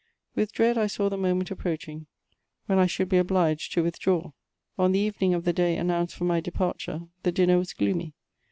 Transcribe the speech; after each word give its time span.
With 0.33 0.51
dread 0.51 0.79
I 0.79 0.87
saw 0.87 1.09
we 1.09 1.17
moment 1.17 1.51
approaching, 1.51 2.07
when 2.65 2.79
I 2.79 2.87
should 2.87 3.07
be 3.07 3.17
obliged 3.19 3.71
to 3.73 3.83
withdraw. 3.83 4.31
On 4.75 4.93
the 4.93 4.97
evening 4.99 5.35
of 5.35 5.43
the 5.45 5.53
day 5.53 5.77
announced 5.77 6.15
for 6.15 6.23
my 6.23 6.39
departure, 6.39 7.01
the 7.21 7.31
dinner 7.31 7.59
was 7.59 7.71
gloomy. 7.71 8.15